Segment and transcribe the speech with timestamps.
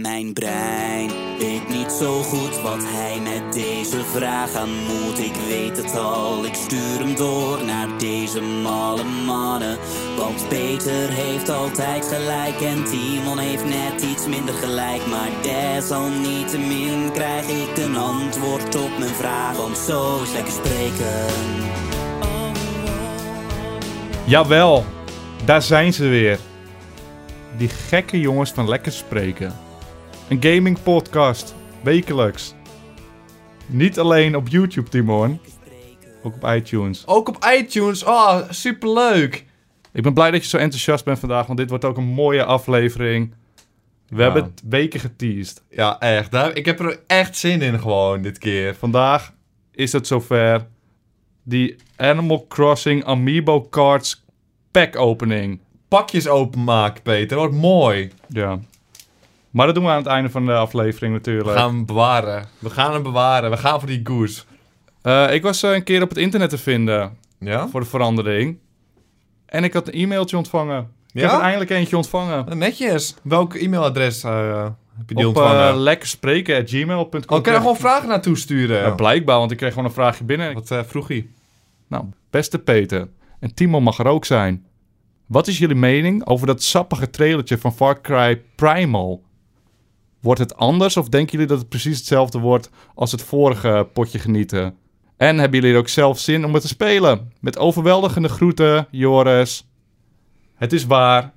[0.00, 5.18] Mijn brein weet niet zo goed wat hij met deze vraag aan moet.
[5.18, 9.78] Ik weet het al, ik stuur hem door naar deze malle mannen.
[10.16, 15.06] Want Peter heeft altijd gelijk en Timon heeft net iets minder gelijk.
[15.06, 19.56] Maar desalniettemin krijg ik een antwoord op mijn vraag.
[19.56, 21.26] Want zo is lekker spreken.
[24.24, 24.84] Jawel,
[25.44, 26.38] daar zijn ze weer.
[27.56, 29.65] Die gekke jongens van Lekker Spreken.
[30.28, 32.54] Een gaming podcast, wekelijks.
[33.66, 35.40] Niet alleen op YouTube, Timon.
[36.22, 37.06] Ook op iTunes.
[37.06, 38.04] Ook op iTunes.
[38.04, 39.44] Oh, superleuk.
[39.92, 42.44] Ik ben blij dat je zo enthousiast bent vandaag, want dit wordt ook een mooie
[42.44, 43.34] aflevering.
[44.08, 45.62] We hebben het weken geteased.
[45.70, 46.30] Ja, echt.
[46.30, 48.74] Daar, ik heb er echt zin in gewoon dit keer.
[48.74, 49.32] Vandaag
[49.72, 50.66] is het zover.
[51.42, 54.24] Die Animal Crossing Amiibo Cards
[54.70, 55.60] pack opening.
[55.88, 57.36] Pakjes openmaken, Peter.
[57.36, 58.10] Wordt mooi.
[58.28, 58.58] Ja.
[59.56, 61.56] Maar dat doen we aan het einde van de aflevering We natuurlijk.
[61.58, 62.44] gaan hem bewaren.
[62.58, 63.50] We gaan hem bewaren.
[63.50, 64.42] We gaan voor die goose.
[65.02, 67.68] Eh, ik was eh, een keer op het internet te vinden Ja?
[67.68, 68.58] voor de verandering.
[69.46, 70.78] En ik had een e-mailtje ontvangen.
[71.12, 71.28] Ik Ja?
[71.28, 72.58] heb er eindelijk eentje ontvangen.
[72.58, 73.14] Netjes.
[73.22, 74.62] Welk e-mailadres eh,
[74.96, 75.74] heb je die op ontvangen?
[75.74, 77.36] uh, lekkerspreken.gmail.com.
[77.36, 78.80] oh, kan je gewoon vragen naartoe sturen?
[78.82, 80.54] Ja, blijkbaar, want ik kreeg gewoon een vraagje binnen.
[80.54, 81.26] Wat vroeg hij?
[81.88, 83.08] Nou, beste Peter,
[83.40, 84.64] en Timo mag er ook zijn.
[85.26, 89.24] Wat is jullie mening over dat sappige trailertje van Far Cry Primal?
[90.26, 94.18] Wordt het anders of denken jullie dat het precies hetzelfde wordt als het vorige potje
[94.18, 94.76] genieten?
[95.16, 97.32] En hebben jullie er ook zelf zin om het te spelen?
[97.40, 99.66] Met overweldigende groeten, Joris.
[100.54, 101.32] Het is waar.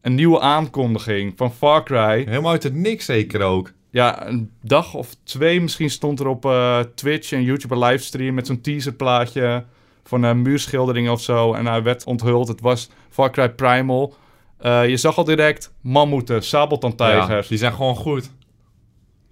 [0.00, 2.24] Een nieuwe aankondiging van Far Cry.
[2.24, 3.72] Helemaal uit het niks zeker ook.
[3.90, 8.34] Ja, een dag of twee misschien stond er op eh, Twitch en YouTube een livestream
[8.34, 9.64] met zo'n teaserplaatje
[10.04, 11.54] van een muurschildering of zo.
[11.54, 12.48] En hij werd onthuld.
[12.48, 14.14] Het was Far Cry Primal.
[14.58, 17.42] Eh, je zag al direct mammoeten, sabeltandtijgers.
[17.42, 18.30] Ja, die zijn gewoon goed.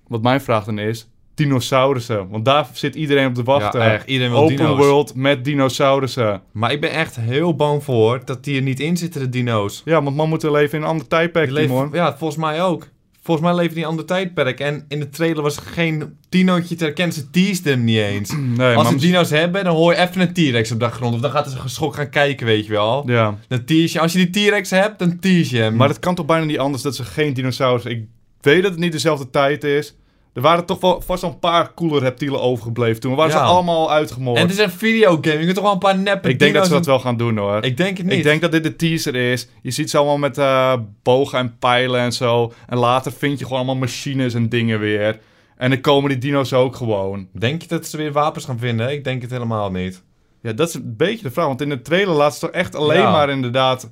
[0.09, 2.29] Wat mijn vraag dan is, dinosaurussen.
[2.29, 3.81] Want daar zit iedereen op te wachten.
[3.81, 4.07] Ja, echt.
[4.07, 4.77] Iedereen wil Open dino's.
[4.77, 6.43] world met dinosaurussen.
[6.53, 9.83] Maar ik ben echt heel bang voor dat die er niet in zitten, de dino's.
[9.85, 11.89] Ja, want mammoeten leven in een ander tijdperk, Timon.
[11.93, 12.89] ja, volgens mij ook.
[13.27, 14.61] Volgens mij leven die een ander tijdperk.
[14.61, 17.15] En in de trailer was geen dinootje te herkennen.
[17.15, 18.33] Ze teasden hem niet eens.
[18.57, 21.15] Nee, Als ze dino's hebben, dan hoor je even een T-Rex op de grond.
[21.15, 23.03] Of dan gaat ze geschokt gaan kijken, weet je wel.
[23.07, 23.39] Ja.
[23.49, 24.01] Dan tease je.
[24.01, 25.77] Als je die T-Rex hebt, dan tease je hem.
[25.77, 27.91] Maar het kan toch bijna niet anders dat ze geen dinosaurussen...
[27.91, 28.05] Ik
[28.41, 29.95] weet dat het niet dezelfde tijd is.
[30.37, 33.15] Er waren toch wel vast wel een paar coole reptielen overgebleven toen.
[33.15, 33.39] Waren Ja.
[33.39, 34.37] ze allemaal uitgemoord.
[34.37, 35.39] En het is een videogame.
[35.39, 37.37] Je kunt toch wel een paar neppe ik denk dat ze dat wel gaan doen
[37.37, 37.65] hoor.
[37.65, 38.17] Ik denk het niet.
[38.17, 39.49] Ik denk dat dit de teaser is.
[39.63, 42.53] Je ziet ze allemaal met eh, bogen en pijlen en zo.
[42.69, 45.19] En later vind je gewoon allemaal machines en dingen weer.
[45.57, 47.29] En dan komen die dino's ook gewoon.
[47.33, 48.91] Denk je dat ze weer wapens gaan vinden?
[48.93, 50.03] Ik denk het helemaal niet.
[50.43, 51.47] Ja, dat is een beetje de vraag.
[51.47, 53.11] Want in de trailer laat ze toch echt alleen Ja.
[53.11, 53.91] maar inderdaad...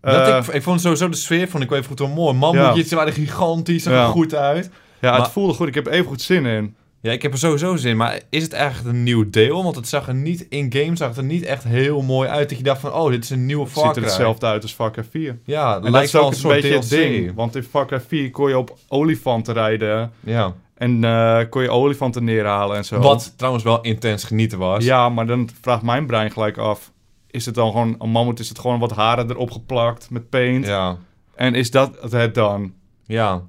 [0.00, 2.34] dat eh, ik, ik vond sowieso de sfeer vond ik wel even goed wel mooi.
[2.36, 4.06] Mammoetjes, ze waren gigantisch, Ja.
[4.06, 4.70] goed uit.
[5.00, 5.68] Ja, het maar- voelde goed.
[5.68, 6.76] Ik heb even goed zin in.
[7.00, 7.96] Ja, ik heb er sowieso zin in.
[7.96, 9.62] Maar is het echt een nieuw deel?
[9.62, 12.48] Want het zag er niet in-game zag het er niet echt heel mooi uit.
[12.48, 14.62] Dat je dacht van, oh, dit is een nieuwe Het Far ziet er hetzelfde uit
[14.62, 15.38] als Far Cry 4.
[15.44, 17.34] Ja, het En dat lijkt is wel ook een soort beetje het ding.
[17.34, 20.12] Want in Far Cry 4 kon je op olifanten rijden.
[20.20, 20.54] Ja.
[20.74, 22.98] En eh, kon je olifanten neerhalen en zo.
[22.98, 24.84] Wat trouwens wel intens genieten was.
[24.84, 26.92] Ja, maar dan vraagt mijn brein gelijk af.
[27.30, 30.66] Is het dan gewoon, een mammoet is het gewoon wat haren erop geplakt met paint?
[30.66, 30.96] Ja.
[31.34, 32.72] En is dat het dan?
[33.06, 33.42] Ja.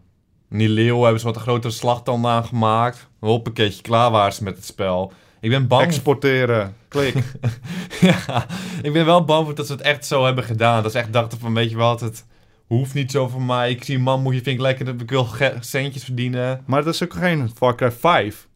[0.50, 3.08] Die leeuw hebben ze wat een grotere slagtanden aan gemaakt.
[3.20, 5.12] Hoppaketje, klaar waren ze met het spel.
[5.40, 5.84] Ik ben bang...
[5.84, 6.76] Exporteren.
[6.88, 7.16] Klik.
[8.02, 8.46] ja,
[8.82, 10.84] ik ben wel bang voor dat ze het echt zo hebben gedaan.
[10.84, 12.26] Dat ze echt dachten van, weet je wat, het
[12.68, 13.70] hoeft niet zo van mij.
[13.70, 15.28] Ik zie een man, moet je vind ik lekker, ik wil
[15.60, 16.64] centjes verdienen.
[16.66, 18.48] maar dat is ook geen Far Cry 5.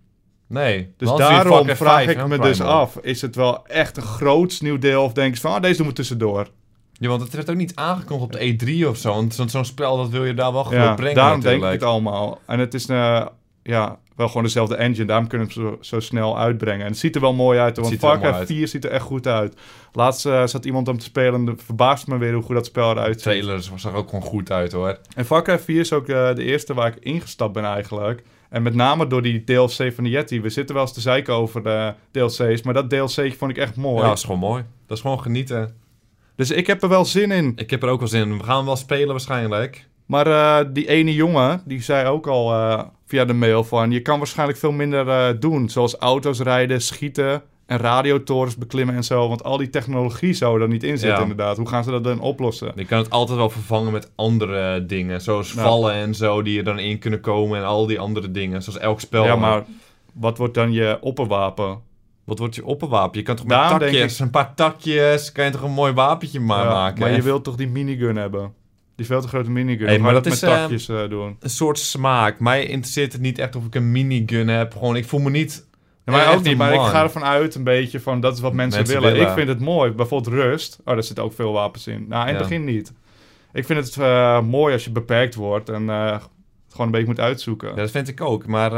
[0.48, 0.94] Nee.
[0.98, 2.98] Dus daarom vraag 5, ik me dus af.
[2.98, 5.04] Is het wel echt een groots nieuw deel?
[5.04, 6.48] Of denk je van, ah, deze doen we tussendoor?
[7.04, 9.14] Ja, want het werd ook niet aangekondigd op de E3 of zo.
[9.14, 11.62] Want zo- zo'n spel, dat wil je daar wel gewoon Ja, brengen daarom denk ik
[11.72, 12.40] het allemaal.
[12.46, 13.26] En het is eh,
[13.64, 15.06] ja, wel gewoon dezelfde engine.
[15.06, 16.82] Daarom kunnen we zo, zo snel uitbrengen.
[16.86, 17.78] En het ziet er wel mooi uit.
[17.78, 18.48] Want Far Cry mooi uit.
[18.48, 19.56] 4 ziet er echt goed uit.
[19.92, 22.66] Laatst eh, zat iemand om te spelen en het verbaast me weer hoe goed dat
[22.66, 23.24] spel eruit ziet.
[23.24, 24.98] trailer zag ook gewoon goed uit hoor.
[25.16, 28.24] En Far Cry 4 is ook eh, de eerste waar ik ingestapt ben eigenlijk.
[28.50, 30.42] En met name door die DLC van de Yeti.
[30.42, 32.62] We zitten wel eens te zeiken over de DLC's.
[32.62, 34.02] Maar dat DLC vond ik echt mooi.
[34.02, 34.64] Ja, dat is gewoon mooi.
[34.88, 35.82] Dat is gewoon genieten.
[36.36, 37.54] Dus ik heb er wel zin in.
[37.56, 38.38] Ik heb er ook wel zin in.
[38.38, 39.88] We gaan wel spelen waarschijnlijk.
[40.06, 43.92] Maar eh, die ene jongen, die zei ook al eh, via de mail van...
[43.92, 45.70] je kan waarschijnlijk veel minder eh, doen.
[45.70, 49.28] Zoals auto's rijden, schieten en radiotorens beklimmen en zo.
[49.28, 51.22] Want al die technologie zou er niet in zitten Ja.
[51.22, 51.58] inderdaad.
[51.58, 52.72] Hoe gaan ze dat dan oplossen?
[52.76, 55.22] Je kan het altijd wel vervangen met andere dingen.
[55.22, 57.58] Zoals vallen en zo, die er dan in kunnen komen.
[57.60, 58.64] En al die andere dingen.
[58.64, 59.24] Zoals elk spel.
[59.26, 59.64] ja, maar
[60.14, 61.80] wat wordt dan je opperwapen?
[62.24, 63.20] Wat wordt je opperwapen?
[63.20, 65.32] Je kan toch met Daarom takjes, een paar takjes...
[65.32, 67.00] kan je toch een mooi wapentje maar Ja, maken?
[67.00, 68.54] Maar je wilt toch die minigun hebben?
[68.96, 69.86] Die veel te grote minigun.
[69.88, 71.36] Hey, maar maar dat dat is, met eh, takjes eh, doen.
[71.40, 72.40] Een soort smaak.
[72.40, 74.72] Mij interesseert het niet echt of ik een minigun heb.
[74.74, 75.68] Gewoon, ik voel me niet...
[76.06, 78.54] Ja, echt ook niet, maar ik ga ervan uit een beetje van dat is wat
[78.54, 79.14] mensen, Mensen willen.
[79.14, 79.30] willen.
[79.30, 79.92] Ik vind het mooi.
[79.92, 80.78] Bijvoorbeeld rust.
[80.86, 82.06] Oh, daar zitten ook veel wapens in.
[82.10, 82.50] Nou, in het Ja.
[82.50, 82.94] begin niet.
[83.54, 86.22] Ik vind het eh, mooi als je beperkt wordt en het
[86.70, 87.70] gewoon een beetje moet uitzoeken.
[87.70, 88.48] Ja, dat vind ik ook.
[88.48, 88.72] Maar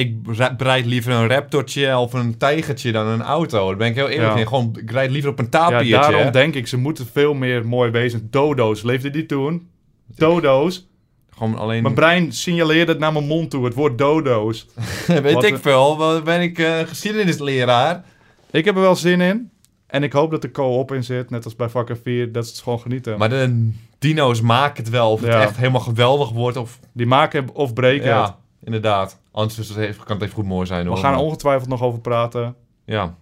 [0.00, 0.14] ik
[0.58, 3.68] rijd liever een raptortje of een tijgertje dan een auto.
[3.68, 4.38] Daar ben ik heel eerlijk Ja.
[4.40, 4.46] in.
[4.48, 5.90] Gewoon, ik rijd liever op een Ja, tapiertje.
[5.90, 8.20] daarom denk ik, ze moeten veel meer mooi bezig.
[8.30, 9.68] Dodo's, leefde die toen?
[10.16, 10.88] Dodo's.
[11.30, 11.82] Gewoon alleen...
[11.82, 14.66] Mijn brein signaleerde het naar mijn mond toe, het woord dodo's.
[15.06, 15.96] weet Wat ik een- veel.
[15.96, 18.04] Wat ben ik eh, geschiedenisleraar?
[18.50, 19.50] Ik heb er wel zin in.
[19.86, 22.32] En ik hoop dat er co-op in zit, net als bij Vakken 4.
[22.32, 23.18] Dat is het gewoon genieten.
[23.18, 25.10] Maar de dino's maken het wel.
[25.10, 25.42] Of het Ja.
[25.42, 26.56] echt helemaal geweldig wordt.
[26.56, 28.32] Of, Die maken of breken het.
[28.64, 29.20] Inderdaad.
[29.30, 30.82] Anders het even, kan het even goed mooi zijn.
[30.82, 30.98] We Hoor.
[30.98, 32.54] gaan er ongetwijfeld nog over praten.
[32.84, 33.14] Ja.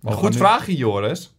[0.00, 1.34] Maar we Goed vraagje, Joris.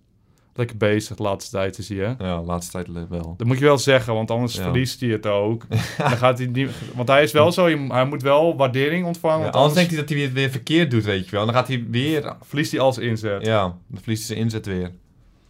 [0.53, 2.25] Lekker bezig de laatste tijd is hij, hè?
[2.27, 3.33] Ja, laatste tijd wel.
[3.37, 4.61] Dat moet je wel zeggen, want anders Ja.
[4.63, 5.65] verliest hij het ook.
[5.97, 9.37] Dan gaat hij niet, want hij is wel zo, hij moet wel waardering ontvangen.
[9.37, 11.45] Ja, want anders anders denkt hij dat hij weer, weer verkeerd doet, weet je wel.
[11.45, 12.35] Dan gaat hij weer...
[12.41, 13.45] verliest hij als inzet.
[13.45, 14.91] Ja, dan verliest hij zijn inzet weer.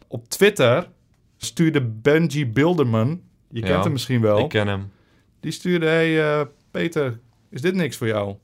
[0.08, 0.90] Op Twitter
[1.38, 3.68] stuurde Benji Bilderman, je Ja.
[3.68, 4.92] kent hem misschien wel, Ik ken hem.
[5.40, 7.20] die stuurde, hey eh, Peter,
[7.50, 8.36] is dit niks voor jou?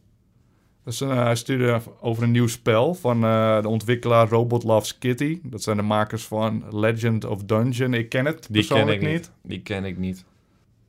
[0.84, 5.40] Dus, eh, hij stuurde over een nieuw spel van eh, de ontwikkelaar Robot Loves Kitty.
[5.44, 7.94] Dat zijn de makers van Legend of Dungeon.
[7.94, 9.10] Ik ken het Die ken ik niet.
[9.10, 9.32] niet.
[9.42, 10.26] Die ken ik niet.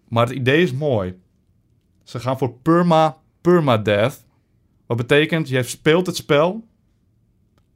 [0.08, 1.18] Maar het idee is mooi.
[2.02, 4.24] Ze gaan voor perma, permadeath.
[4.86, 6.64] Wat betekent, je speelt het spel.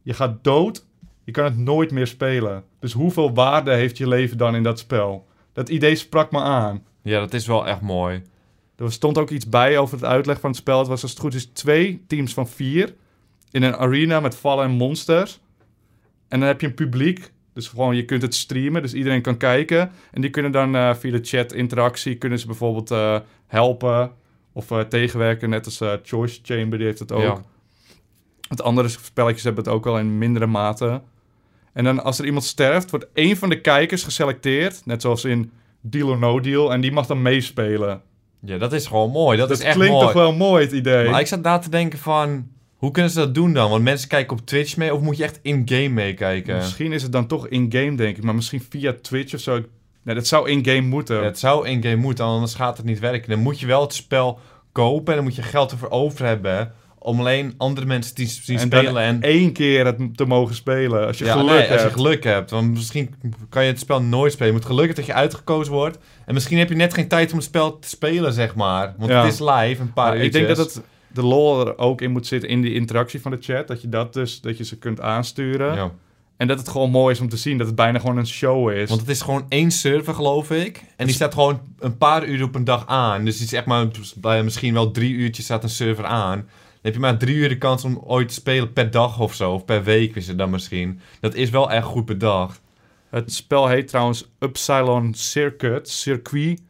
[0.03, 0.87] Je gaat dood.
[1.25, 2.65] Je kan het nooit meer spelen.
[2.79, 5.26] Dus hoeveel waarde heeft je leven dan in dat spel?
[5.53, 6.85] Dat idee sprak me aan.
[7.03, 8.23] Ja, dat is wel echt mooi.
[8.76, 10.78] Er stond ook iets bij over het uitleg van het spel.
[10.78, 12.94] Het was als het goed is twee teams van vier.
[13.50, 15.40] In een arena met vallen en monsters.
[16.28, 17.32] En dan heb je een publiek.
[17.52, 18.82] Dus gewoon, je kunt het streamen.
[18.82, 19.90] Dus iedereen kan kijken.
[20.10, 22.16] En die kunnen dan eh, via de chat interactie...
[22.16, 24.12] kunnen ze bijvoorbeeld eh, helpen
[24.52, 25.50] of eh, tegenwerken.
[25.50, 27.22] Net als Choice Chamber, die heeft het ook.
[27.22, 27.42] Ja.
[28.48, 31.02] Want andere spelletjes hebben het ook wel in mindere mate.
[31.72, 34.86] En dan als er iemand sterft, wordt één van de kijkers geselecteerd.
[34.86, 36.72] Net zoals in Deal or No Deal.
[36.72, 38.02] En die mag dan meespelen.
[38.44, 39.39] Ja, dat is gewoon mooi.
[39.39, 40.06] Dat, Dat, is echt klinkt mooi.
[40.06, 41.11] toch wel mooi, het idee.
[41.11, 42.50] Maar ik zat na te denken van...
[42.77, 43.71] Hoe kunnen ze dat doen dan?
[43.71, 46.56] Want mensen kijken op Twitch mee of moet je echt in-game meekijken?
[46.56, 48.23] Misschien is het dan toch in-game, denk ik.
[48.23, 49.61] Maar misschien via Twitch of zo.
[50.03, 51.17] Nee, dat zou in-game moeten.
[51.17, 53.31] Ja, het zou in-game moeten, anders gaat het niet werken.
[53.31, 54.39] Dan moet je wel het spel
[54.73, 56.73] kopen en dan moet je geld ervoor over hebben...
[57.02, 59.02] om alleen andere mensen te zien en spelen.
[59.02, 61.06] En, één keer het te mogen spelen.
[61.06, 61.72] Als je ja, geluk nee, hebt.
[61.72, 62.50] als je geluk hebt.
[62.50, 63.14] Want misschien
[63.49, 64.52] kan je het spel nooit spelen.
[64.52, 65.99] Je moet geluk hebben dat je uitgekozen wordt.
[66.26, 68.94] En misschien heb je net geen tijd om het spel te spelen, zeg maar.
[68.99, 69.25] Want Ja.
[69.25, 72.10] het is live, een paar Maar ik denk dat het, de lol er ook in
[72.10, 73.66] moet zitten in die interactie van de chat.
[73.66, 75.75] Dat je dat dus, dat je ze kunt aansturen.
[75.75, 75.90] Ja.
[76.37, 77.58] En dat het gewoon mooi is om te zien.
[77.58, 78.88] Dat het bijna gewoon een show is.
[78.88, 80.84] Want het is gewoon één server, geloof ik.
[80.96, 83.25] En die staat gewoon een paar uur op een dag aan.
[83.25, 86.48] Dus die is echt maar bij misschien wel drie uurtjes staat een server aan.
[86.82, 89.34] Dan heb je maar drie uur de kans om ooit te spelen per dag of
[89.34, 89.52] zo.
[89.52, 91.00] Of per week is het dan misschien.
[91.20, 92.61] Dat is wel echt goed bedacht.
[93.11, 95.88] Het spel heet trouwens Upsilon Circuit.
[95.88, 96.61] Circuit.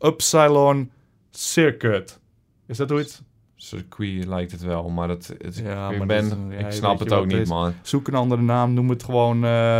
[0.00, 0.90] Upsilon
[1.30, 2.18] Circuit.
[2.66, 3.22] Is dat hoe het...
[3.56, 6.98] Circuit lijkt het wel, maar het, het- Ja, ik, maar ben, dat- ja, ik snap
[6.98, 7.48] het ook niet, is.
[7.48, 7.74] man.
[7.82, 8.74] Zoek een andere naam.
[8.74, 9.78] Noem het gewoon eh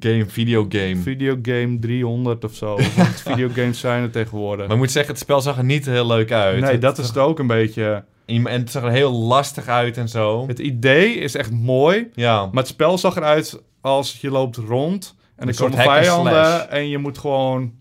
[0.00, 0.96] Game, videogame.
[0.96, 2.74] Videogame 300 of zo.
[2.96, 4.64] Want videogames zijn er tegenwoordig.
[4.66, 6.60] Maar ik moet zeggen, het spel zag er niet heel leuk uit.
[6.60, 8.04] nee, Het- dat is het ook een beetje.
[8.26, 10.46] En het zag er heel lastig uit en zo.
[10.46, 12.10] Het idee is echt mooi.
[12.14, 15.14] Ja, Maar het spel zag eruit als je loopt rond.
[15.36, 16.70] En er komen vijanden.
[16.70, 17.72] En je moet gewoon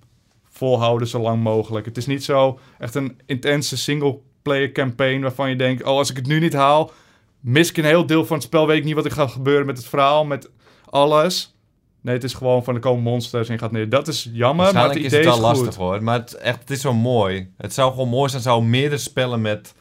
[0.50, 1.86] volhouden zo lang mogelijk.
[1.86, 5.22] Het is niet zo echt een intense single-player campaign...
[5.22, 6.92] waarvan je denkt, oh, als ik het nu niet haal...
[7.40, 8.68] mis ik een heel deel van het spel.
[8.68, 10.50] Weet ik niet wat er gaat gebeuren met het verhaal, met
[10.90, 11.56] alles...
[12.02, 13.90] Nee, het is gewoon van er komen monsters en je gaat neer.
[13.90, 15.42] Dat is jammer, maar het idee is het wel goed.
[15.42, 16.04] lastig hoor.
[16.04, 17.52] Maar het, echt, het is wel mooi.
[17.58, 19.74] Het zou gewoon mooi zijn, zou meerdere spellen met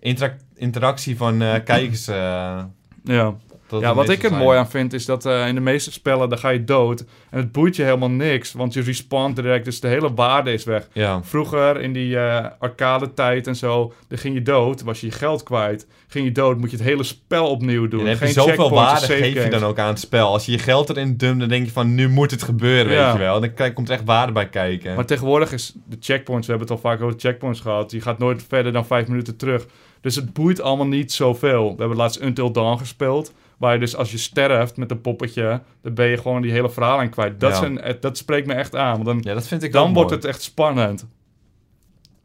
[0.00, 2.08] interac- interactie van eh, kijkers.
[2.08, 2.64] eh,
[3.04, 3.34] Ja.
[3.68, 6.38] Ja, wat ik er mooi aan vind is dat eh, in de meeste spellen dan
[6.38, 9.88] ga je dood en het boeit je helemaal niks, want je respawnt direct, dus de
[9.88, 10.88] hele waarde is weg.
[10.92, 11.22] Ja.
[11.22, 15.12] Vroeger in die eh, arcade tijd en zo, dan ging je dood, was je je
[15.12, 15.86] geld kwijt.
[16.08, 18.00] Ging je dood, moet je het hele spel opnieuw doen.
[18.00, 20.28] En heb je zoveel waarde geef je dan ook aan het spel.
[20.28, 23.04] Als je je geld erin dumpt, dan denk je van nu moet het gebeuren, Ja.
[23.04, 23.40] weet je wel.
[23.40, 24.94] Dan komt er echt waarde bij kijken.
[24.94, 28.18] Maar tegenwoordig is de checkpoints, we hebben het al vaak over checkpoints gehad, je gaat
[28.18, 29.66] nooit verder dan vijf minuten terug.
[30.00, 31.70] Dus het boeit allemaal niet zoveel.
[31.70, 35.60] We hebben laatst Until Dawn gespeeld, waar je dus als je sterft met een poppetje,
[35.82, 37.40] dan ben je gewoon die hele verhaal aan kwijt.
[37.40, 37.56] Dat, Ja.
[37.56, 40.10] zijn, eh, dat spreekt me echt aan, want dan, ja, dat vind ik dan wordt
[40.10, 40.20] mooi.
[40.22, 41.06] het echt spannend.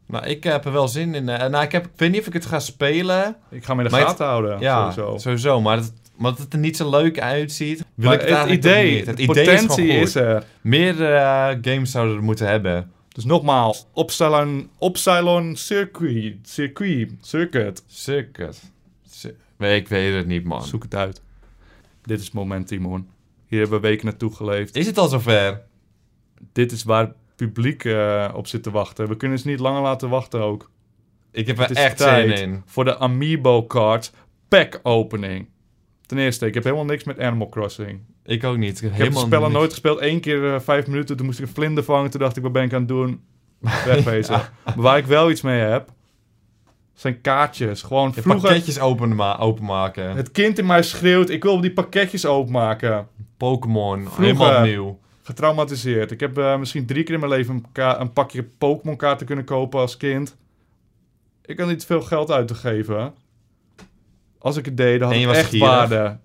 [0.06, 1.28] Nou, ik heb er wel zin in.
[1.28, 3.36] eh, nou, ik, heb, ik weet niet of ik het ga spelen.
[3.50, 5.18] Ik ga me in de het- gaten houden, Ja, sowieso.
[5.18, 5.60] sowieso.
[5.60, 5.76] Maar
[6.18, 7.84] dat het er niet zo leuk uitziet.
[7.94, 8.96] wil Maar ik het, idee.
[9.06, 10.44] Het de idee potentie is, er.
[10.60, 12.90] Meer eh, games zouden we moeten hebben.
[13.08, 17.82] Dus nogmaals, Opsilon, Opsilon Circuit, Circuit, Circuit.
[17.86, 18.60] Circuit.
[19.10, 19.34] Cir-
[19.64, 20.64] ik weet het niet, man.
[20.64, 21.22] Zoek het uit.
[22.02, 23.08] Dit is het moment, Timon.
[23.46, 24.76] Hier hebben we weken naartoe geleefd.
[24.76, 25.62] Is het al zover?
[26.52, 29.08] Dit is waar het publiek eh, op zit te wachten.
[29.08, 30.70] We kunnen ze niet langer laten wachten ook.
[31.30, 32.62] Ik heb er echt zin in.
[32.66, 34.12] voor de Amiibo Card
[34.48, 35.48] Pack Opening.
[36.06, 38.00] Ten eerste, ik heb helemaal niks met Animal Crossing.
[38.24, 38.82] Ik ook niet.
[38.82, 40.00] Ik heb, Ik heb nooit gespeeld.
[40.00, 42.10] Eén keer eh, vijf minuten, toen moest ik een vlinder vangen.
[42.10, 43.20] Toen dacht ik, wat ben ik aan het doen?
[43.86, 44.34] Wegwezen.
[44.64, 45.92] Maar waar ik wel iets mee heb,
[47.02, 47.82] zijn kaartjes.
[47.82, 48.40] Gewoon vroeger...
[48.42, 50.16] pakketjes openma openmaken.
[50.16, 53.08] Het kind in mij schreeuwt, ik wil die pakketjes openmaken.
[53.36, 54.08] Pokémon.
[54.16, 54.98] Helemaal nieuw.
[55.22, 56.10] Getraumatiseerd.
[56.10, 59.80] Ik heb eh, misschien drie keer in mijn leven een, pakje Pokémon kaarten kunnen kopen
[59.80, 60.36] als kind.
[61.44, 63.14] Ik had niet veel geld uit te geven.
[64.38, 65.68] Als ik het deed, dan had het was echt gierig.
[65.68, 66.18] waarde.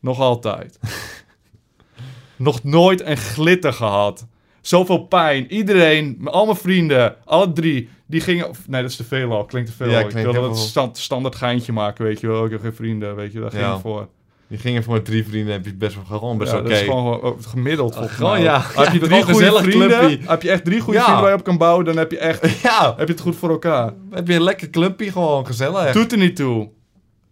[0.00, 0.78] Nog altijd.
[2.36, 4.26] Nog nooit een glitter gehad.
[4.62, 5.52] Zoveel pijn.
[5.52, 8.48] Iedereen, al mijn vrienden, alle drie, die gingen...
[8.48, 9.44] of- Nee, dat is te veel al.
[9.44, 9.90] Klinkt te veel.
[9.90, 12.44] Ja, ik wilde het stand, standaard geintje maken, weet je wel.
[12.44, 13.40] Ik heb geen vrienden, weet je.
[13.40, 14.08] Daar ging ik voor.
[14.46, 16.68] Je ging er voor drie vrienden heb je best wel gewoon best Ja, oké.
[16.68, 18.60] dat is gewoon oh, gemiddeld volgens gewoon, ja.
[18.60, 21.04] Heb je Ja, drie gewoon goede gezellig vrienden, heb je echt drie goede Ja.
[21.04, 23.36] vrienden waar je op kan bouwen, dan heb je echt Ja, heb je het goed
[23.36, 23.92] voor elkaar.
[24.10, 25.92] heb je een lekker clubje gewoon gezellig.
[25.92, 26.68] Doet er niet toe.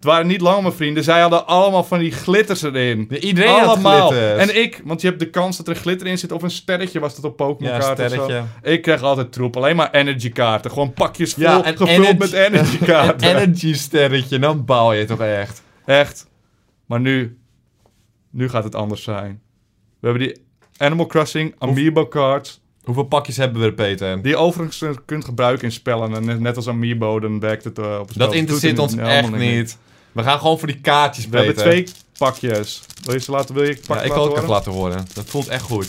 [0.00, 1.04] Het waren niet lang mijn vrienden.
[1.04, 3.14] Zij hadden allemaal van die glitters erin.
[3.20, 4.08] Iedereen had allemaal.
[4.08, 4.50] glitters.
[4.50, 7.00] En ik, want je hebt de kans dat er glitter in zit of een sterretje
[7.00, 8.42] was dat op Pokémon ja, kaarten sterretje.
[8.62, 9.56] Ik kreeg altijd troep.
[9.56, 10.70] Alleen maar energy kaarten.
[10.70, 13.28] Gewoon pakjes vol, Ja, gevuld energy- met energy Een kaarten.
[13.36, 15.62] energy sterretje, dan bouw je toch echt.
[15.86, 16.28] Echt.
[16.86, 17.38] Maar nu,
[18.30, 19.40] nu gaat het anders zijn.
[20.00, 20.42] We hebben die
[20.76, 22.60] Animal Crossing Amiibo cards.
[22.84, 24.22] Hoeveel pakjes hebben we er, Peter?
[24.22, 26.14] Die je overigens kunt gebruiken in spellen.
[26.28, 28.26] En net- als Amiibo, dan werkt het eh, op een spel.
[28.26, 29.78] Dat interesseert ons echt niet.
[30.12, 31.86] We gaan gewoon voor die kaartjes, We hebben twee
[32.18, 32.80] pakjes.
[33.04, 33.54] Wil je ze laten?
[33.54, 35.06] Wil je Ja, ik wil het even laten horen.
[35.14, 35.88] Dat voelt echt goed.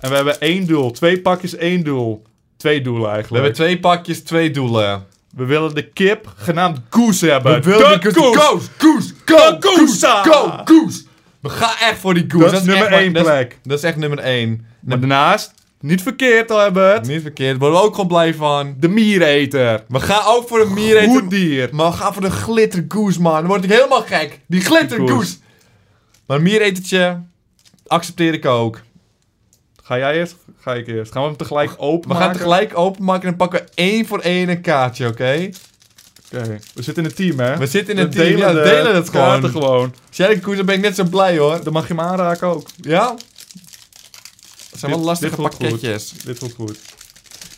[0.00, 0.90] En we hebben één doel.
[0.90, 2.22] Twee pakjes, één doel.
[2.56, 3.44] Twee doelen We eigenlijk.
[3.44, 5.06] hebben twee pakjes, twee doelen.
[5.36, 7.54] We willen de kip genaamd Goose hebben.
[7.62, 8.38] We willen De Goose.
[8.40, 10.30] Goose, Goose, go, Goose, Goose.
[10.30, 11.02] go, Goose.
[11.40, 12.50] We gaan echt voor die Goose.
[12.50, 13.58] Dat is nummer één dat is- plek.
[13.62, 14.66] Dat is echt nummer één.
[14.80, 15.52] Maar daarnaast,
[15.84, 18.74] niet verkeerd al hebben we het, Niet verkeerd, worden we ook gewoon blij van.
[18.78, 19.84] de miereter.
[19.88, 21.10] We gaan ook voor de miereter.
[21.20, 21.68] Goed dier.
[21.72, 23.34] Maar we gaan voor de glitter goose, man.
[23.34, 24.40] Dan word ik helemaal gek.
[24.46, 25.12] Die glitter Goose.
[25.14, 25.36] goose.
[26.26, 27.20] Maar een mieretertje
[27.86, 28.80] accepteer ik ook.
[29.82, 30.36] Ga jij eerst?
[30.60, 31.12] Ga ik eerst?
[31.12, 34.48] Gaan we hem tegelijk open We gaan tegelijk openmaken en pakken we één voor één
[34.48, 35.50] een kaartje, oké?
[36.34, 36.58] Oké.
[36.74, 37.56] We zitten in een team, hè?
[37.56, 39.50] We zitten in een team, ja, de we delen het gewoon.
[39.50, 39.94] gewoon.
[40.08, 41.64] Als jij de koers, dan ben ik net zo blij, hoor.
[41.64, 42.68] Dan mag je hem aanraken ook.
[42.80, 43.14] Ja?
[44.84, 45.80] Zijn wel Dit- lastige dit voelt goed.
[45.80, 46.12] pakketjes.
[46.24, 46.78] Dit voelt goed.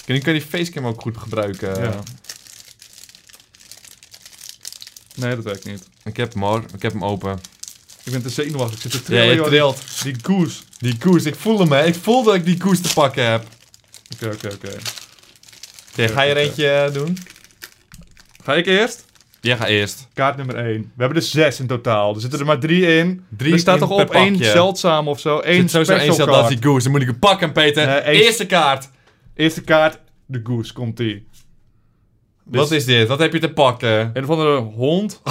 [0.06, 1.82] En nu kan je die facecam ook goed gebruiken.
[1.82, 2.02] Ja.
[5.14, 5.82] Nee, dat werkt niet.
[6.04, 7.40] Ik heb hem hoor, ik heb hem open.
[8.04, 8.84] Ik ben te zenuwachtig.
[8.84, 9.46] Ik zit te Ja, trillen, je joh.
[9.46, 10.02] trilt.
[10.02, 10.60] Die goose.
[10.78, 11.84] Die koers, ik voel hem hè.
[11.86, 13.46] Ik voel dat ik die koers te pakken heb.
[14.14, 14.76] Oké, oké, oké.
[15.92, 17.18] Oké, ga je er eentje eh, doen?
[18.44, 19.04] Ga ik eerst?
[19.40, 20.08] Jij gaat eerst.
[20.14, 20.64] Kaart nummer 1.
[20.66, 22.14] We hebben er zes in totaal.
[22.14, 23.24] Er zitten er maar drie in.
[23.36, 25.40] Drie er staat toch op één zeldzaam of zo.
[25.44, 26.82] Eén sowieso special één is die goose.
[26.82, 27.86] Dan moet ik hem pakken, Peter.
[27.86, 28.88] Nee, Eerste kaart.
[29.34, 31.26] Eerste kaart, de goose, komt die.
[32.44, 33.08] Dus- Wat is dit?
[33.08, 34.10] Wat heb je te pakken?
[34.14, 35.22] Een of andere hond.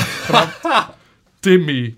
[1.39, 1.95] Timmy.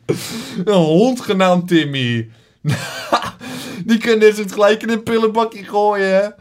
[0.66, 2.30] Een hond genaamd Timmy.
[3.86, 6.36] die kunnen ze het gelijk in een pillenbakje gooien.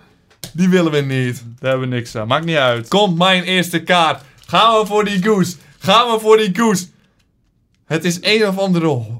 [0.52, 1.44] Die willen we niet.
[1.58, 2.26] Daar hebben we niks aan.
[2.28, 2.88] Maakt niet uit.
[2.88, 4.22] Komt mijn eerste kaart.
[4.46, 5.56] Gaan we voor die goose.
[5.78, 6.86] Gaan we voor die goose.
[7.86, 8.88] Het is een of andere...
[8.88, 9.14] Oh!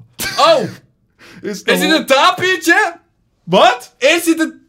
[1.43, 2.93] Is, Is dit een tapiertje?
[3.45, 3.95] Wat?
[3.99, 4.65] Is dit een...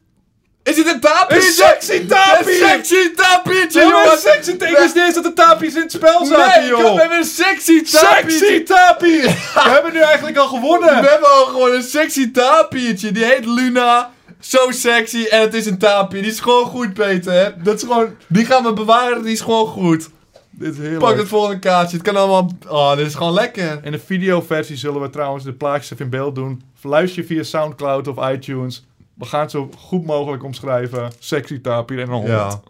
[0.64, 1.48] Is dit een tapiertje?
[1.48, 2.62] Een sexy tapier!
[2.62, 4.22] Een sexy tapiertje, Ja, jongens!
[4.22, 6.94] sexy Ik wist niet eens dat de tapies in het spel zaten, Nee, joh.
[6.94, 8.38] we hebben een sexy tapiertje.
[8.38, 9.24] Sexy tapier!
[9.64, 11.02] We hebben nu eigenlijk al gewonnen.
[11.02, 13.12] We hebben al gewoon een sexy tapiertje.
[13.12, 14.12] Die heet Luna.
[14.40, 15.24] Zo sexy.
[15.30, 16.22] En het is een tapier.
[16.22, 17.64] Die is gewoon goed, Peter.
[17.64, 18.16] Dat is gewoon...
[18.28, 19.24] Die gaan we bewaren.
[19.24, 20.10] Die is gewoon goed.
[20.60, 21.20] Dit is heel Pak leuk.
[21.20, 21.98] het volgende kaartje.
[21.98, 22.52] Het kan allemaal...
[22.68, 23.80] Oh, dit is gewoon lekker.
[23.84, 26.62] In de videoversie zullen we trouwens de plaatjes even in beeld doen.
[26.82, 28.86] Luister je via Soundcloud of iTunes.
[29.14, 31.12] We gaan het zo goed mogelijk omschrijven.
[31.20, 32.28] Sexy tapier en een hond.
[32.28, 32.62] Ja.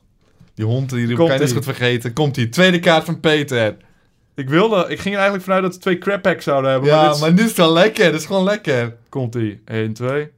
[0.53, 2.13] Die hond, die Komt kan je net goed vergeten.
[2.13, 2.49] Komt-ie.
[2.49, 3.75] Tweede kaart van Peter.
[4.35, 4.75] Ik wilde...
[4.87, 6.89] Ik ging er eigenlijk vanuit dat we twee crap packs zouden hebben.
[6.89, 8.11] maar Ja, dit is- maar dit is wel lekker.
[8.11, 8.95] Dit is gewoon lekker.
[9.09, 9.61] Komt ie.
[9.65, 10.29] 1, 2.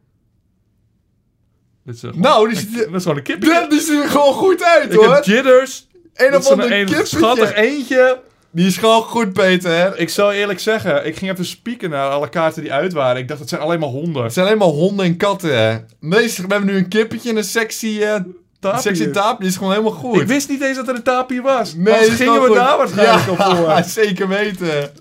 [1.84, 3.66] Dit is, een- Nou, die een- ziet dat er, is gewoon een kipje.
[3.70, 5.14] die ziet er gewoon goed uit, Ik hoor.
[5.14, 5.88] heb jitters.
[6.28, 8.20] Een of ander een schattig eentje.
[8.52, 10.00] Die is gewoon goed, Peter.
[10.00, 13.22] Ik zal eerlijk zeggen, ik ging even spieken naar alle kaarten die uit waren.
[13.22, 14.24] Ik dacht, het zijn alleen maar honden.
[14.24, 15.78] Het zijn alleen maar honden en katten, hè.
[16.00, 18.16] Nee, we hebben nu een kippetje en een sexy, eh
[18.60, 18.82] Tapier.
[18.82, 19.40] sexy taap.
[19.40, 20.22] Die is gewoon helemaal goed.
[20.22, 21.76] Ik wist niet eens dat er een tapir was.
[21.76, 22.56] Nee, is gingen we goed.
[22.56, 23.84] daar waarschijnlijk ja, op voor.
[24.04, 24.92] zeker weten.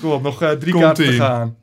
[0.00, 1.56] Kom op, nog eh, drie kaarten te gaan.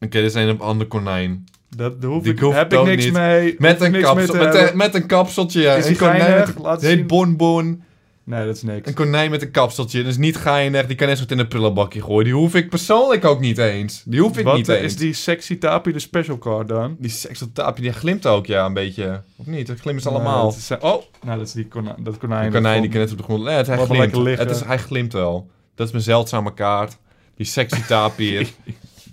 [0.00, 1.44] Oké, dit is een ander konijn.
[1.76, 3.12] Dat daar hoef ik, heb ik niks niet.
[3.12, 3.54] mee.
[3.58, 5.76] Met een, niks mee kapsel, te met, een, met een kapseltje.
[5.76, 7.82] Is een konijn Laat het heet bonbon.
[8.26, 8.88] Nee, dat is niks.
[8.88, 9.98] Een konijn met een kapseltje.
[10.02, 10.86] Dat is niet geinig.
[10.86, 12.24] Die kan net zo in een prullenbakje gooien.
[12.24, 14.02] Die hoef ik persoonlijk ook niet eens.
[14.04, 14.82] Die hoef ik Wat niet eens.
[14.82, 16.96] is die sexy tapie de special card dan?
[16.98, 19.20] Die sekseltaapje, die glimt ook, ja, een beetje.
[19.36, 19.66] Of niet?
[19.66, 20.48] Dat glimt Nee, allemaal.
[20.48, 22.44] is, eh, oh, nou dat is die kona dat konijn.
[22.46, 23.44] Een konijn die kan net op de grond...
[23.44, 24.38] Nee, het, hij glimt.
[24.38, 25.50] Het is, hij glimt wel.
[25.74, 26.96] Dat is mijn zeldzame kaart.
[27.36, 28.48] Die sexy tapir.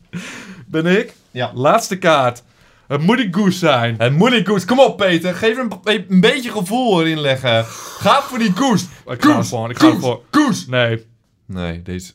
[0.67, 1.13] Ben ik?
[1.31, 1.51] Ja.
[1.53, 2.43] Laatste kaart.
[2.91, 3.95] Het moet een goose zijn.
[3.97, 4.65] Het moet die goose.
[4.65, 5.35] Kom op, Peter.
[5.35, 5.71] Geef een,
[6.07, 7.65] een beetje gevoel erin leggen.
[7.65, 8.85] Ga voor die goose.
[9.05, 9.69] Ik ga ervoor.
[9.69, 10.21] Ik ga ervoor.
[10.31, 10.69] Goose.
[10.69, 11.05] Nee.
[11.45, 12.11] Nee, deze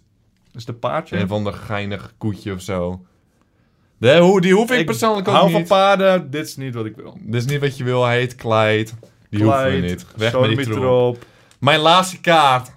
[0.54, 1.16] is de paardje.
[1.16, 3.04] een of ander geinig koetje of zo.
[3.98, 5.54] Nee, hoe- die hoef ik, persoonlijk ook hou niet.
[5.56, 6.30] van paarden.
[6.30, 7.18] Dit is niet wat ik wil.
[7.20, 8.04] Dit is niet wat je wil.
[8.04, 8.90] Hij heet Clyde.
[9.30, 10.06] Die hoeven we Clyde, niet.
[10.16, 10.76] Weg met die troep.
[10.76, 11.24] erop.
[11.58, 12.70] Mijn laatste kaart.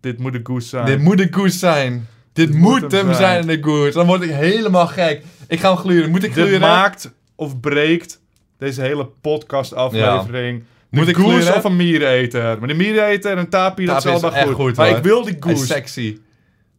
[0.00, 0.86] Dit moet een goose zijn.
[0.86, 2.08] Dit moet een koers zijn.
[2.36, 3.40] Dit Dit moet, moet hem zijn, zijn.
[3.40, 3.94] in de koers.
[3.94, 5.22] Dan word ik helemaal gek.
[5.48, 6.10] Ik ga hem gluren.
[6.10, 6.60] Moet ik Dit gluren?
[6.60, 8.20] maakt of breekt
[8.58, 10.64] deze hele podcast aflevering.
[10.90, 11.54] Moet ik gluren?
[11.56, 12.58] of een miereneter?
[12.58, 14.54] Maar de miereneter en een tapie, dat is allemaal goed.
[14.54, 14.96] goed, maar hoor.
[14.96, 15.66] ik wil die goose.
[15.66, 16.18] sexy.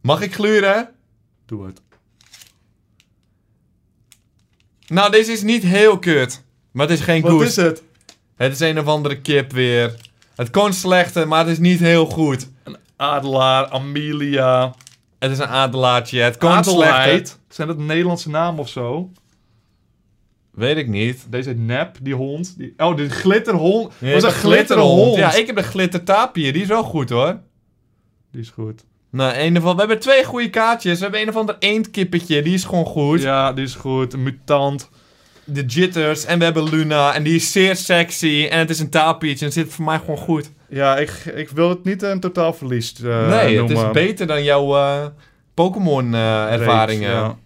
[0.02, 0.88] Mag ik gluren?
[1.46, 1.80] Doe het.
[4.86, 6.44] Nou, deze is niet heel kut.
[6.72, 7.48] Maar het is geen Wat koers.
[7.48, 7.82] is het?
[8.36, 9.94] Het is een of andere kip weer.
[10.36, 12.48] Het kon slechter, maar het is niet heel goed.
[12.96, 14.74] Adelaar, Amelia,
[15.18, 16.20] Het is een adelaartje.
[16.20, 16.72] Het slechter.
[16.72, 17.38] Adelheid.
[17.48, 19.10] Zijn dat Nederlandse namen of zo?
[20.50, 21.26] Weet ik niet.
[21.30, 22.58] Deze heet Nep, die hond.
[22.58, 22.74] Die...
[22.76, 23.92] Oh, die glitterhond.
[23.98, 25.16] Dat is een glitterhond.
[25.16, 26.52] Ja, ik heb de glittertapier.
[26.52, 27.40] Die is wel goed hoor.
[28.32, 28.84] Die is goed.
[29.10, 30.96] Nou, een of andere, we hebben twee goede kaartjes.
[30.96, 32.42] We hebben een of ander eendkippetje.
[32.42, 33.22] Die is gewoon goed.
[33.22, 34.12] Ja, die is goed.
[34.12, 34.90] Een mutant.
[35.48, 38.90] De Jitters en we hebben Luna en die is zeer sexy en het is een
[38.90, 40.50] taalpiertje en het zit voor mij gewoon goed.
[40.68, 44.44] Ja, ik, ik wil het niet een totaal verlies eh nee, het is beter dan
[44.44, 45.06] jouw eh,
[45.54, 47.10] Pokémon eh, ervaringen.
[47.10, 47.36] ja.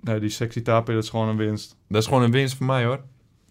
[0.00, 1.76] Nee, die sexy tapir, dat is gewoon een winst.
[1.88, 3.00] Dat is gewoon een winst voor mij hoor.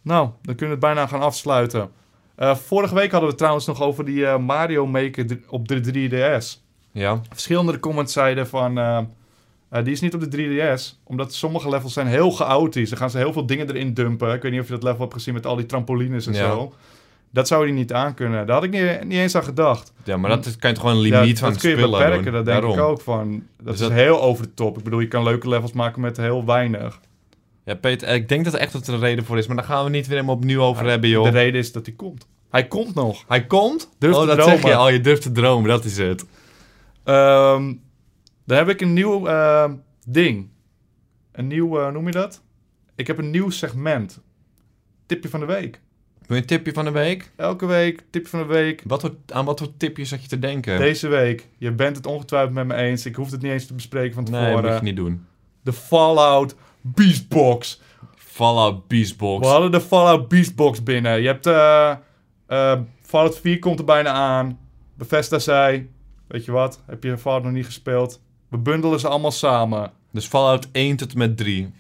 [0.01, 1.89] Nou, dan kunnen we het bijna gaan afsluiten.
[2.37, 6.45] Vorige week hadden we het trouwens nog over die Mario Maker op de 3DS.
[6.91, 7.21] Ja.
[7.29, 8.77] Verschillende comments zeiden van...
[9.69, 10.37] eh, die is niet op de
[10.77, 12.89] 3DS, omdat sommige levels zijn heel chaotisch.
[12.89, 14.33] Dan gaan ze heel veel dingen erin dumpen.
[14.33, 16.39] Ik weet niet of je dat level hebt gezien met al die trampolines en Ja.
[16.39, 16.73] zo.
[17.31, 18.45] Dat zou die niet aankunnen.
[18.45, 19.93] Daar had ik niet, niet eens aan gedacht.
[20.03, 21.75] ja, maar dat is, kan je toch gewoon een Ja, limiet van dat kun je
[21.75, 22.77] spullen beperken, dat denk Daarom.
[22.79, 23.31] ik ook van.
[23.31, 24.77] Dat Dus is dat- heel over de top.
[24.77, 26.99] Ik bedoel, je kan leuke levels maken met heel weinig.
[27.65, 29.65] Ja, Peter, ik denk dat er echt wat er een reden voor is, maar daar
[29.65, 31.23] gaan we niet weer helemaal opnieuw over Ja, hebben joh.
[31.23, 32.27] De reden is dat hij komt.
[32.49, 33.23] Hij komt nog.
[33.27, 33.89] Hij komt?
[33.99, 34.59] Durf oh, dat dromen.
[34.59, 34.79] zeg je.
[34.79, 36.25] Oh, je durft te dromen, dat is het.
[37.03, 37.73] Ehm
[38.49, 39.75] dan heb ik een nieuw ehm,
[40.07, 40.49] ding.
[41.31, 42.41] Een nieuw, eh, noem je dat?
[42.95, 44.21] Ik heb een nieuw segment.
[45.05, 45.81] Tipje van de week.
[46.25, 47.31] Wil je een tipje van de week?
[47.35, 48.83] Elke week, tipje van de week.
[48.85, 50.77] Wat voor, aan wat voor tipjes zat je te denken?
[50.77, 51.47] Deze week.
[51.57, 53.05] Je bent het ongetwijfeld met me eens.
[53.05, 54.75] Ik hoef het niet eens te bespreken van nee, moet tevoren.
[54.75, 55.25] je niet doen.
[55.61, 57.81] De Fallout Beastbox.
[58.15, 59.45] Fallout Beastbox.
[59.45, 61.21] We hadden de Fallout Beastbox binnen.
[61.21, 61.45] Je hebt...
[61.45, 61.95] eh
[62.47, 64.59] eh, Fallout 4 komt er bijna aan.
[64.93, 65.89] Bethesda zei...
[66.27, 66.83] Weet je wat?
[66.85, 68.21] Heb je Fallout nog niet gespeeld?
[68.49, 69.91] We bundelen ze allemaal samen.
[70.11, 71.71] Dus Fallout 1 tot en met 3.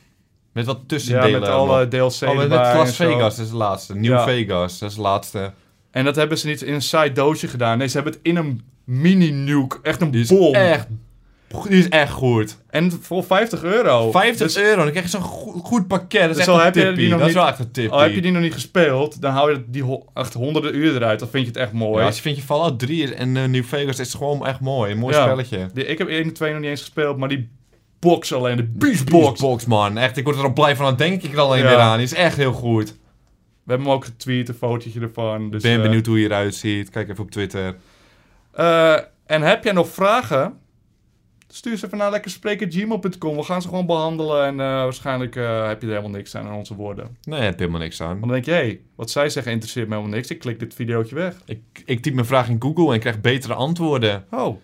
[0.53, 1.39] Met wat Ja, tussendelen.
[1.39, 1.89] met alle nog.
[2.13, 2.95] DLC Oh, met Las.
[2.95, 3.95] Vegas, dat is de laatste.
[3.95, 4.23] Nieuw Ja.
[4.23, 5.53] Vegas, dat is de laatste.
[5.91, 7.77] En dat hebben ze niet in een side doosje gedaan.
[7.77, 9.79] Nee, ze hebben het in een mini-nuke.
[9.81, 10.53] Echt een Die bom.
[10.53, 10.87] echt,
[11.69, 12.57] die is echt goed.
[12.69, 14.11] En voor 50 euro.
[14.11, 16.21] 50 Dus euro, dan krijg je zo'n goed, goed pakket.
[16.21, 16.99] Dat is Dus echt al een heb je tippie.
[16.99, 17.91] die nog Dat is wel echt een tippie.
[17.93, 20.95] al heb je die nog niet gespeeld, dan hou je die ho- echt honderden uur
[20.95, 21.19] eruit.
[21.19, 21.99] Dan vind je het echt mooi.
[21.99, 24.59] Ja, als je vindt je Fallout 3 is- en uh, New Vegas is gewoon echt
[24.59, 24.91] mooi.
[24.91, 25.23] Een mooi Ja.
[25.23, 25.69] spelletje.
[25.73, 27.49] Die- ik heb 1 en 2 nog niet eens gespeeld, maar die
[27.99, 29.25] box alleen, de Beastbox.
[29.25, 29.97] Beastbox, man.
[29.97, 30.85] Echt, ik word er al blij van.
[30.85, 31.69] Dan denk ik er alleen Ja.
[31.69, 31.95] weer aan.
[31.97, 32.89] Die is echt heel goed.
[33.63, 35.51] We hebben hem ook getweet, een fotootje ervan.
[35.51, 36.89] Dus, ben eh, benieuwd hoe hij eruit ziet.
[36.89, 37.75] Kijk even op Twitter.
[38.51, 38.93] eh,
[39.25, 40.53] en heb jij nog vragen?
[41.51, 43.35] Stuur ze even naar lekkerspreken.gmail.com.
[43.35, 46.47] We gaan ze gewoon behandelen en eh, waarschijnlijk eh, heb je er helemaal niks aan
[46.47, 47.17] aan onze woorden.
[47.23, 48.19] Nee, heb helemaal niks aan.
[48.19, 50.29] Dan denk je, hé, hey, wat zij zeggen interesseert me helemaal niks.
[50.29, 51.35] Ik klik dit videootje weg.
[51.45, 54.25] Ik, ik typ mijn vraag in Google en krijg betere antwoorden.
[54.31, 54.57] Oh,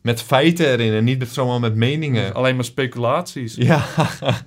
[0.00, 2.34] Met feiten erin en niet met, zomaar met meningen.
[2.34, 3.54] alleen maar speculaties.
[3.54, 3.84] Ja.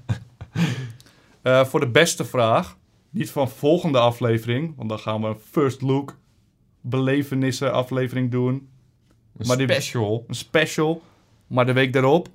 [1.41, 2.77] Eh, voor de beste vraag,
[3.09, 6.17] niet van volgende aflevering, want dan gaan we een first look
[6.81, 8.53] belevenissen aflevering doen.
[9.37, 10.23] Een Maar die- special.
[10.27, 11.01] Een special,
[11.47, 12.27] maar de week daarop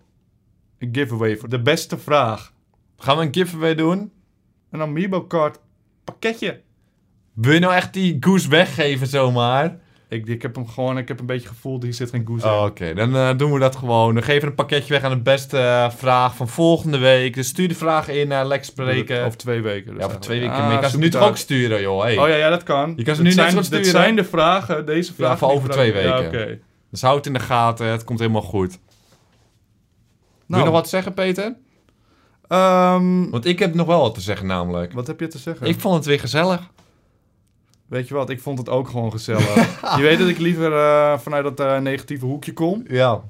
[0.79, 2.53] een giveaway voor de beste vraag.
[2.97, 4.13] Gaan we een giveaway doen?
[4.71, 5.59] Een Amiibo card
[6.05, 6.61] pakketje.
[7.35, 9.77] Wil je nou echt die goose weggeven zomaar?
[10.09, 12.63] Ik, ik heb hem gewoon, ik heb een beetje gevoeld, hier zit geen goose Oh.
[12.65, 14.15] Oké, dan eh, doen we dat gewoon.
[14.15, 17.35] We geven een pakketje weg aan de beste eh, vraag van volgende week.
[17.35, 19.25] Dus stuur de vraag in naar Lex Spreken.
[19.25, 19.95] Over twee weken.
[19.95, 20.55] dus ja, voor twee weken.
[20.55, 22.03] Ah, maar je kan ze nu toch ook sturen, joh.
[22.03, 22.19] Hey.
[22.19, 22.93] Oh ja, ja, dat kan.
[22.97, 23.85] Je kan ze Dat nu zijn, goed Dit sturen.
[23.87, 25.39] zijn de vragen, deze vragen.
[25.39, 26.27] voor die over twee Ja, weken.
[26.27, 26.59] oké.
[26.91, 27.87] Dus houd het in de gaten.
[27.87, 28.79] Het komt helemaal goed.
[30.47, 31.57] Wil Nou, je nog wat zeggen, Peter?
[32.49, 34.93] Ehm, Want ik heb nog wel wat te zeggen namelijk.
[34.93, 35.67] wat heb je te zeggen?
[35.67, 36.71] Ik vond het weer gezellig.
[37.87, 39.55] Weet je wat, ik vond het ook gewoon gezellig.
[39.97, 42.85] je weet dat ik liever eh, vanuit dat eh, negatieve hoekje kom.
[42.89, 43.21] Ja.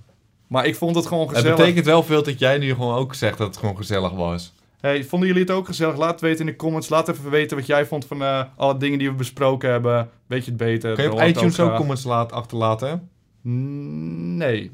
[0.46, 1.56] Maar ik vond het gewoon Het gezellig.
[1.56, 4.52] betekent wel veel dat jij nu gewoon ook zegt dat het gewoon gezellig was.
[4.80, 5.96] Hey, vonden jullie het ook gezellig?
[5.96, 6.88] Laat het weten in de comments.
[6.88, 10.10] Laat even weten wat jij vond van eh, alle dingen die we besproken hebben.
[10.26, 10.94] Weet je het beter?
[10.94, 13.08] Kun je op iTunes ook comments laten, achterlaten?
[13.40, 14.70] Mm, Nee.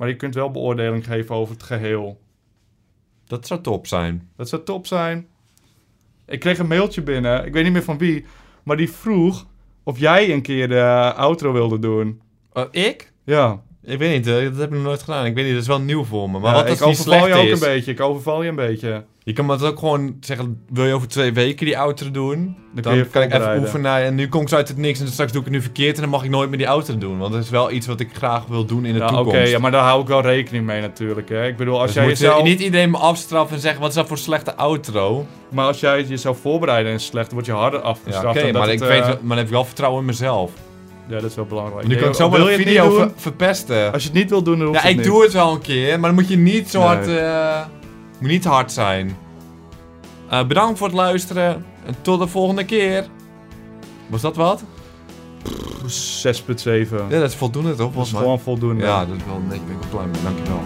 [0.00, 2.20] Maar je kunt wel beoordeling geven over het geheel.
[3.26, 4.30] Dat zou top zijn.
[4.36, 5.26] Dat zou top zijn.
[6.26, 7.46] Ik kreeg een mailtje binnen.
[7.46, 8.24] Ik weet niet meer van wie.
[8.62, 9.46] Maar die vroeg
[9.82, 12.20] of jij een keer de outro wilde doen.
[12.52, 13.12] Oh, ik?
[13.24, 13.62] Ja.
[13.90, 15.24] Ik weet niet, eh, dat heb ik nog nooit gedaan.
[15.26, 16.38] Ik weet niet, dat is wel nieuw voor me.
[16.38, 17.52] Maar Ja, wat ik overval je ook is?
[17.52, 17.90] een beetje.
[17.92, 19.04] Ik overval je een beetje.
[19.22, 22.56] Je kan me dat ook gewoon zeggen, wil je over twee weken die outro doen?
[22.74, 25.32] Dan, kan ik even oefenen en nu kom ik uit het niks en dan straks
[25.32, 27.18] doe ik het nu verkeerd en dan mag ik nooit meer die outro doen.
[27.18, 29.50] Want dat is wel iets wat ik graag wil doen in de Ja, Oké, toekomst.
[29.50, 31.28] ja, maar daar hou ik wel rekening mee natuurlijk.
[31.28, 31.46] Hè.
[31.46, 32.42] Ik bedoel, als Dus jij moet je jezelf...
[32.42, 35.26] niet iedereen me afstraffen en zeggen, wat is dat voor slechte outro?
[35.50, 38.26] Maar als jij jezelf voorbereiden en slecht, word je harder Ja, afgestraft.
[38.36, 40.50] oké, dan dat maar, ik weet, eh, maar dan heb ik wel vertrouwen in mezelf.
[41.10, 41.86] Ja, dat is wel belangrijk.
[41.86, 42.96] Nu kan ik zomaar je een video doen?
[42.98, 43.92] ver- verpesten.
[43.92, 45.06] Als je het niet wil doen, dan hoeft Ja, het ik niet.
[45.06, 46.86] doe het wel een keer, maar dan moet je niet zo Nee.
[46.88, 47.06] hard...
[47.06, 47.60] eh,
[48.20, 49.16] moet niet hard zijn.
[50.30, 53.06] Eh, bedankt voor het luisteren en tot de volgende keer.
[54.06, 54.64] Was dat wat?
[55.86, 56.96] 6,7.
[57.08, 57.92] Ja, dat is voldoende toch?
[57.94, 58.84] dat is gewoon voldoende.
[58.84, 60.22] Ja, dat is wel, nee, ik ben blij mee.
[60.22, 60.60] Dankjewel.